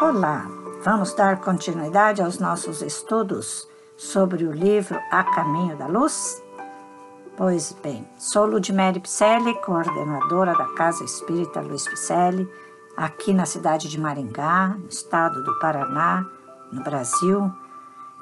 Olá, 0.00 0.46
vamos 0.84 1.12
dar 1.12 1.40
continuidade 1.40 2.22
aos 2.22 2.38
nossos 2.38 2.82
estudos 2.82 3.68
sobre 3.96 4.44
o 4.44 4.52
livro 4.52 4.96
A 5.10 5.24
Caminho 5.24 5.76
da 5.76 5.88
Luz? 5.88 6.40
Pois 7.36 7.72
bem, 7.82 8.08
sou 8.16 8.46
Ludmere 8.46 9.00
Picelli, 9.00 9.54
coordenadora 9.54 10.56
da 10.56 10.66
Casa 10.74 11.02
Espírita 11.02 11.60
Luiz 11.60 11.82
Picelli, 11.88 12.48
aqui 12.96 13.32
na 13.32 13.44
cidade 13.44 13.88
de 13.88 13.98
Maringá, 13.98 14.76
no 14.78 14.86
estado 14.86 15.42
do 15.42 15.58
Paraná, 15.58 16.24
no 16.70 16.80
Brasil. 16.84 17.52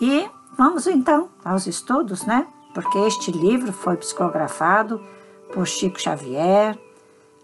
E 0.00 0.30
vamos 0.56 0.86
então 0.86 1.28
aos 1.44 1.66
estudos, 1.66 2.24
né? 2.24 2.46
Porque 2.72 2.98
este 2.98 3.32
livro 3.32 3.72
foi 3.72 3.96
psicografado 3.96 5.04
por 5.52 5.66
Chico 5.66 6.00
Xavier 6.00 6.78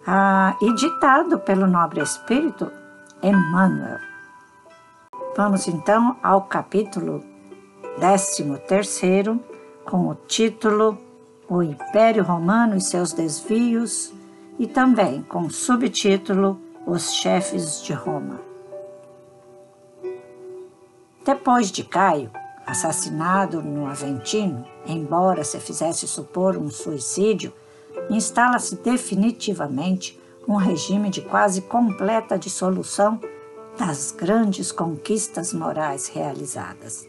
ah, 0.07 0.57
e 0.63 0.73
ditado 0.75 1.41
pelo 1.41 1.67
nobre 1.67 2.01
espírito 2.01 2.71
Emmanuel. 3.21 3.99
Vamos 5.37 5.69
então 5.69 6.17
ao 6.25 6.43
capítulo 6.43 7.23
13, 7.97 9.41
com 9.85 10.09
o 10.09 10.15
título 10.27 10.99
O 11.49 11.63
Império 11.63 12.25
Romano 12.25 12.77
e 12.77 12.81
seus 12.81 13.13
desvios, 13.13 14.13
e 14.59 14.67
também 14.67 15.23
com 15.23 15.43
o 15.43 15.51
subtítulo 15.51 16.61
Os 16.85 17.15
Chefes 17.15 17.81
de 17.81 17.93
Roma. 17.93 18.41
Depois 21.25 21.71
de 21.71 21.85
Caio, 21.85 22.31
assassinado 22.67 23.63
no 23.63 23.87
Aventino, 23.87 24.67
embora 24.85 25.45
se 25.45 25.61
fizesse 25.61 26.09
supor 26.09 26.57
um 26.57 26.69
suicídio, 26.69 27.53
instala-se 28.11 28.75
definitivamente 28.77 30.21
um 30.49 30.57
regime 30.57 31.09
de 31.09 31.23
quase 31.23 31.63
completa 31.63 32.37
dissolução 32.37 33.21
das 33.81 34.13
grandes 34.13 34.71
conquistas 34.71 35.55
morais 35.55 36.09
realizadas. 36.09 37.09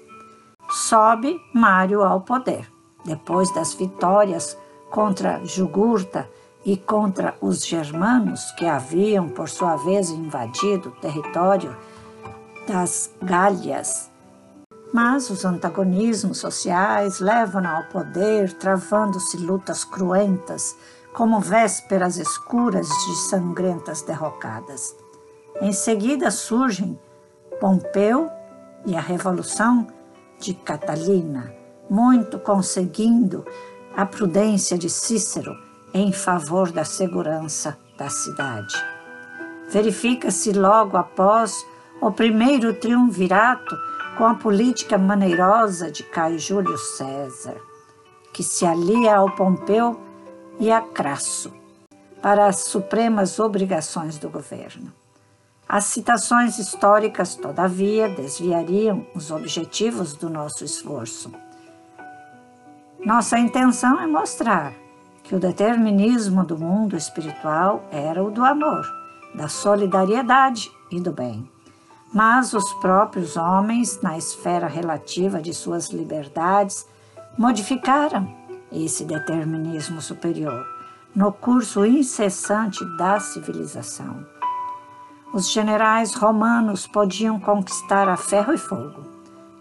Sobe 0.69 1.37
Mário 1.53 2.01
ao 2.01 2.21
poder, 2.21 2.71
depois 3.03 3.53
das 3.53 3.73
vitórias 3.73 4.57
contra 4.89 5.43
Jugurta 5.43 6.29
e 6.63 6.77
contra 6.77 7.35
os 7.41 7.65
germanos 7.65 8.51
que 8.53 8.65
haviam, 8.65 9.27
por 9.27 9.49
sua 9.49 9.75
vez, 9.75 10.11
invadido 10.11 10.89
o 10.89 11.01
território 11.01 11.75
das 12.65 13.11
Gálias. 13.21 14.09
Mas 14.93 15.29
os 15.29 15.43
antagonismos 15.43 16.37
sociais 16.37 17.19
levam 17.19 17.67
ao 17.67 17.83
poder, 17.89 18.53
travando-se 18.53 19.35
lutas 19.35 19.83
cruentas, 19.83 20.73
como 21.11 21.41
vésperas 21.41 22.15
escuras 22.15 22.87
de 22.87 23.15
sangrentas 23.27 24.03
derrocadas. 24.03 24.95
Em 25.59 25.71
seguida 25.73 26.31
surgem 26.31 26.97
Pompeu 27.59 28.29
e 28.85 28.95
a 28.95 29.01
Revolução 29.01 29.87
de 30.39 30.53
Catalina, 30.53 31.53
muito 31.89 32.39
conseguindo 32.39 33.45
a 33.95 34.05
prudência 34.05 34.77
de 34.77 34.89
Cícero 34.89 35.55
em 35.93 36.11
favor 36.11 36.71
da 36.71 36.85
segurança 36.85 37.77
da 37.97 38.09
cidade. 38.09 38.73
Verifica-se 39.69 40.51
logo 40.53 40.97
após 40.97 41.65
o 42.01 42.11
primeiro 42.11 42.73
triunvirato 42.73 43.75
com 44.17 44.25
a 44.25 44.35
política 44.35 44.97
maneirosa 44.97 45.91
de 45.91 46.03
Caio 46.03 46.39
Júlio 46.39 46.77
César, 46.77 47.57
que 48.33 48.43
se 48.43 48.65
alia 48.65 49.17
ao 49.17 49.29
Pompeu 49.35 49.99
e 50.59 50.71
a 50.71 50.81
Crasso 50.81 51.53
para 52.21 52.47
as 52.47 52.61
supremas 52.61 53.39
obrigações 53.39 54.17
do 54.17 54.29
governo. 54.29 55.00
As 55.71 55.85
citações 55.85 56.59
históricas, 56.59 57.33
todavia, 57.33 58.09
desviariam 58.09 59.07
os 59.15 59.31
objetivos 59.31 60.13
do 60.13 60.29
nosso 60.29 60.65
esforço. 60.65 61.31
Nossa 63.05 63.39
intenção 63.39 63.97
é 64.01 64.05
mostrar 64.05 64.73
que 65.23 65.33
o 65.33 65.39
determinismo 65.39 66.43
do 66.43 66.57
mundo 66.57 66.97
espiritual 66.97 67.85
era 67.89 68.21
o 68.21 68.29
do 68.29 68.43
amor, 68.43 68.85
da 69.33 69.47
solidariedade 69.47 70.69
e 70.91 70.99
do 70.99 71.13
bem. 71.13 71.49
Mas 72.13 72.53
os 72.53 72.69
próprios 72.73 73.37
homens, 73.37 74.01
na 74.01 74.17
esfera 74.17 74.67
relativa 74.67 75.41
de 75.41 75.53
suas 75.53 75.89
liberdades, 75.89 76.85
modificaram 77.37 78.29
esse 78.69 79.05
determinismo 79.05 80.01
superior 80.01 80.67
no 81.15 81.31
curso 81.31 81.85
incessante 81.85 82.83
da 82.97 83.21
civilização. 83.21 84.40
Os 85.33 85.49
generais 85.49 86.13
romanos 86.13 86.85
podiam 86.85 87.39
conquistar 87.39 88.09
a 88.09 88.17
ferro 88.17 88.53
e 88.53 88.57
fogo, 88.57 89.01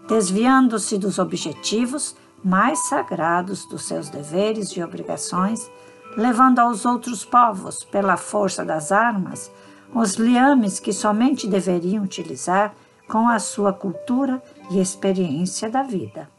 desviando-se 0.05 0.97
dos 0.97 1.17
objetivos 1.17 2.13
mais 2.43 2.87
sagrados 2.87 3.65
dos 3.65 3.85
seus 3.85 4.09
deveres 4.09 4.71
e 4.71 4.83
obrigações, 4.83 5.71
levando 6.17 6.59
aos 6.59 6.85
outros 6.85 7.23
povos, 7.23 7.85
pela 7.85 8.17
força 8.17 8.65
das 8.65 8.91
armas, 8.91 9.49
os 9.95 10.15
liames 10.15 10.77
que 10.77 10.91
somente 10.91 11.47
deveriam 11.47 12.03
utilizar 12.03 12.73
com 13.07 13.29
a 13.29 13.39
sua 13.39 13.71
cultura 13.71 14.43
e 14.71 14.79
experiência 14.79 15.69
da 15.69 15.83
vida. 15.83 16.29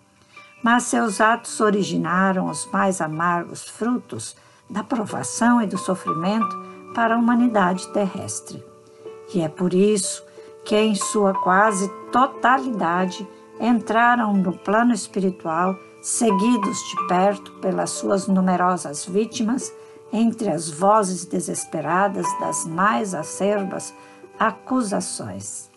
Mas 0.63 0.85
seus 0.85 1.23
atos 1.23 1.59
originaram 1.59 2.51
os 2.51 2.67
mais 2.71 3.01
amargos 3.01 3.67
frutos 3.67 4.37
da 4.69 4.85
provação 4.85 5.63
e 5.63 5.67
do 5.67 5.79
sofrimento 5.79 6.55
para 6.95 7.15
a 7.15 7.19
humanidade 7.19 7.89
terrestre. 7.93 8.72
E 9.35 9.41
é 9.41 9.49
por 9.49 9.73
isso 9.73 10.23
que, 10.65 10.77
em 10.77 10.95
sua 10.95 11.35
quase 11.35 11.89
totalidade, 12.11 13.27
entraram 13.61 14.33
no 14.35 14.53
plano 14.53 14.93
espiritual, 14.93 15.77
seguidos 16.01 16.79
de 16.91 17.07
perto 17.09 17.53
pelas 17.61 17.91
suas 17.91 18.27
numerosas 18.27 19.05
vítimas, 19.05 19.73
entre 20.13 20.51
as 20.51 20.69
vozes 20.69 21.25
desesperadas 21.25 22.27
das 22.39 22.67
mais 22.67 23.15
acerbas 23.15 23.95
acusações. 24.39 25.71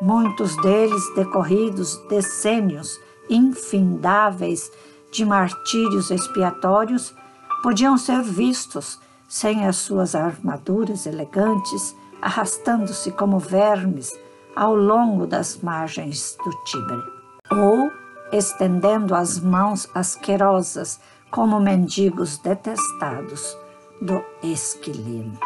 Muitos 0.00 0.56
deles 0.62 1.02
decorridos 1.14 1.96
decênios 2.08 2.98
infindáveis 3.28 4.70
de 5.12 5.24
martírios 5.24 6.10
expiatórios 6.10 7.14
podiam 7.62 7.96
ser 7.98 8.22
vistos 8.22 8.98
sem 9.28 9.66
as 9.66 9.76
suas 9.76 10.14
armaduras 10.14 11.06
elegantes 11.06 11.94
arrastando-se 12.22 13.10
como 13.10 13.40
vermes 13.40 14.16
ao 14.54 14.76
longo 14.76 15.26
das 15.26 15.58
margens 15.58 16.36
do 16.44 16.50
Tibre, 16.64 17.02
ou 17.50 17.90
estendendo 18.32 19.14
as 19.14 19.40
mãos 19.40 19.88
asquerosas 19.94 21.00
como 21.30 21.58
mendigos 21.58 22.38
detestados 22.38 23.56
do 24.00 24.24
Esquilino. 24.42 25.38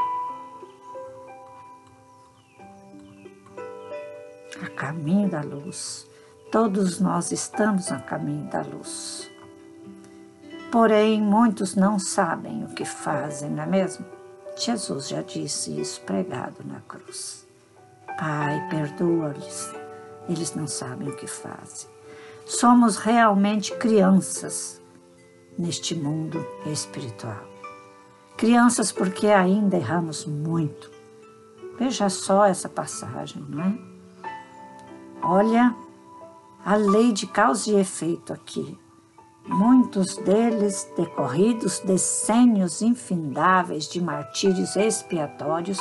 A 4.63 4.69
caminho 4.71 5.29
da 5.29 5.41
luz, 5.41 6.07
todos 6.53 7.01
nós 7.01 7.33
estamos 7.33 7.91
a 7.91 7.99
caminho 7.99 8.49
da 8.51 8.63
luz. 8.63 9.31
Porém, 10.71 11.23
muitos 11.23 11.75
não 11.75 11.99
sabem 11.99 12.65
o 12.65 12.69
que 12.69 12.85
fazem, 12.85 13.51
não 13.51 13.63
é 13.63 13.67
mesmo? 13.67 14.16
Jesus 14.57 15.09
já 15.09 15.21
disse 15.21 15.79
isso 15.79 16.01
pregado 16.01 16.65
na 16.65 16.81
cruz. 16.81 17.47
Pai, 18.19 18.67
perdoa-lhes, 18.71 19.71
eles 20.29 20.55
não 20.55 20.67
sabem 20.67 21.09
o 21.09 21.17
que 21.17 21.27
fazem. 21.27 21.89
Somos 22.47 22.97
realmente 22.97 23.77
crianças 23.77 24.81
neste 25.59 25.95
mundo 25.95 26.45
espiritual. 26.65 27.45
Crianças 28.37 28.91
porque 28.91 29.27
ainda 29.27 29.77
erramos 29.77 30.25
muito. 30.25 30.91
Veja 31.79 32.09
só 32.09 32.47
essa 32.47 32.69
passagem, 32.69 33.45
não 33.49 33.63
é? 33.63 33.79
Olha 35.23 35.75
a 36.65 36.77
lei 36.77 37.13
de 37.13 37.27
causa 37.27 37.71
e 37.71 37.79
efeito 37.79 38.33
aqui 38.33 38.79
muitos 39.49 40.17
deles 40.17 40.91
decorridos 40.97 41.79
decênios 41.81 42.83
infindáveis 42.83 43.89
de 43.89 44.01
martírios 44.01 44.77
expiatórios, 44.77 45.79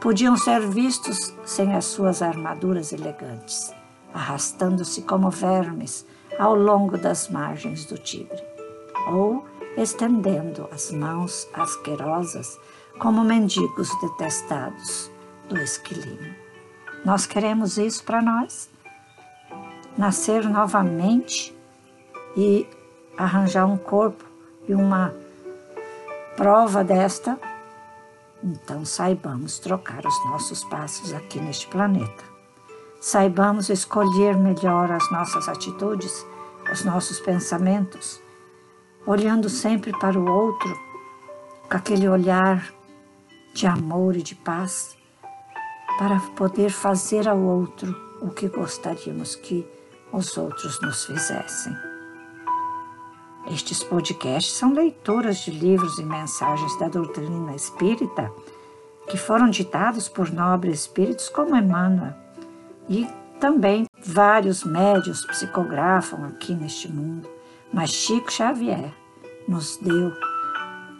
podiam 0.00 0.36
ser 0.36 0.60
vistos 0.68 1.34
sem 1.44 1.74
as 1.74 1.86
suas 1.86 2.22
armaduras 2.22 2.92
elegantes, 2.92 3.72
arrastando-se 4.14 5.02
como 5.02 5.30
vermes 5.30 6.06
ao 6.38 6.54
longo 6.54 6.96
das 6.96 7.28
margens 7.28 7.84
do 7.86 7.98
Tibre, 7.98 8.42
ou 9.10 9.44
estendendo 9.76 10.68
as 10.72 10.90
mãos 10.92 11.48
asquerosas 11.54 12.58
como 12.98 13.24
mendigos 13.24 13.90
detestados 14.00 15.10
do 15.48 15.56
esquilino. 15.58 16.34
Nós 17.04 17.26
queremos 17.26 17.78
isso 17.78 18.04
para 18.04 18.20
nós? 18.20 18.68
Nascer 19.96 20.48
novamente 20.48 21.56
e 22.36 22.66
arranjar 23.18 23.66
um 23.66 23.76
corpo 23.76 24.24
e 24.68 24.74
uma 24.74 25.12
prova 26.36 26.84
desta, 26.84 27.38
então 28.42 28.84
saibamos 28.84 29.58
trocar 29.58 30.06
os 30.06 30.24
nossos 30.26 30.62
passos 30.64 31.12
aqui 31.12 31.40
neste 31.40 31.66
planeta. 31.66 32.24
saibamos 33.00 33.68
escolher 33.68 34.36
melhor 34.36 34.90
as 34.90 35.10
nossas 35.10 35.48
atitudes, 35.48 36.26
os 36.72 36.84
nossos 36.84 37.20
pensamentos, 37.20 38.20
olhando 39.06 39.48
sempre 39.48 39.92
para 39.98 40.18
o 40.18 40.28
outro 40.28 40.76
com 41.68 41.76
aquele 41.76 42.08
olhar 42.08 42.72
de 43.54 43.66
amor 43.66 44.16
e 44.16 44.22
de 44.22 44.34
paz, 44.34 44.96
para 45.98 46.20
poder 46.36 46.70
fazer 46.70 47.28
ao 47.28 47.38
outro 47.38 47.94
o 48.20 48.30
que 48.30 48.48
gostaríamos 48.48 49.34
que 49.36 49.66
os 50.12 50.36
outros 50.36 50.80
nos 50.80 51.04
fizessem. 51.04 51.87
Estes 53.50 53.82
podcasts 53.82 54.52
são 54.52 54.74
leituras 54.74 55.38
de 55.38 55.50
livros 55.50 55.98
e 55.98 56.04
mensagens 56.04 56.78
da 56.78 56.86
doutrina 56.88 57.54
espírita 57.54 58.30
que 59.08 59.16
foram 59.16 59.48
ditados 59.48 60.06
por 60.06 60.30
nobres 60.30 60.80
espíritos 60.80 61.30
como 61.30 61.56
Emmanuel 61.56 62.12
e 62.88 63.08
também 63.40 63.86
vários 64.04 64.64
médios 64.64 65.24
psicografam 65.24 66.26
aqui 66.26 66.52
neste 66.52 66.92
mundo, 66.92 67.28
mas 67.72 67.90
Chico 67.90 68.30
Xavier 68.30 68.92
nos 69.46 69.78
deu 69.78 70.12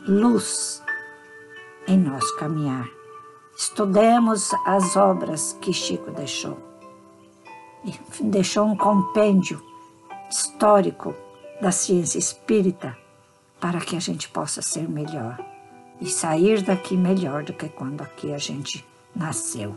luz 0.06 0.82
em 1.86 1.98
nosso 1.98 2.34
caminhar. 2.38 2.88
Estudemos 3.56 4.54
as 4.64 4.96
obras 4.96 5.56
que 5.60 5.72
Chico 5.72 6.10
deixou. 6.12 6.56
Deixou 8.20 8.66
um 8.66 8.76
compêndio 8.76 9.62
histórico 10.30 11.14
da 11.60 11.72
ciência 11.72 12.18
espírita 12.18 12.96
para 13.60 13.80
que 13.80 13.96
a 13.96 14.00
gente 14.00 14.28
possa 14.28 14.62
ser 14.62 14.88
melhor 14.88 15.36
e 16.00 16.06
sair 16.06 16.62
daqui 16.62 16.96
melhor 16.96 17.42
do 17.42 17.52
que 17.52 17.68
quando 17.68 18.02
aqui 18.02 18.32
a 18.32 18.38
gente 18.38 18.86
nasceu. 19.14 19.76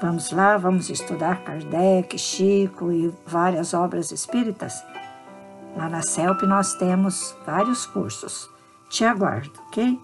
Vamos 0.00 0.30
lá, 0.30 0.56
vamos 0.56 0.88
estudar 0.88 1.42
Kardec, 1.44 2.16
Chico 2.18 2.92
e 2.92 3.12
várias 3.26 3.74
obras 3.74 4.10
espíritas? 4.10 4.82
Lá 5.76 5.88
na 5.88 6.02
CELP 6.02 6.42
nós 6.42 6.74
temos 6.74 7.36
vários 7.46 7.86
cursos. 7.86 8.50
Te 8.88 9.04
aguardo, 9.04 9.52
ok? 9.68 10.00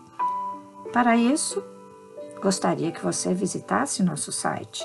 Para 0.93 1.17
isso, 1.17 1.61
gostaria 2.41 2.93
que 2.93 3.03
você 3.03 3.35
visitasse 3.35 4.01
nosso 4.03 4.31
site 4.31 4.85